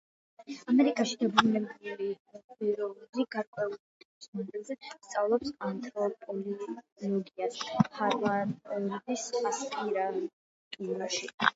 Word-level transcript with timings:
ამერიკაში 0.71 1.17
დაბრუნებული 1.23 2.07
ბეროუზი 2.61 3.25
გარკვეული 3.35 3.77
დროის 4.05 4.29
მანძილზე 4.39 4.77
სწავლობს 4.85 5.53
ანთროპოლოგიას 5.69 7.61
ჰარვარდის 7.99 9.27
ასპირანტურაში. 9.53 11.31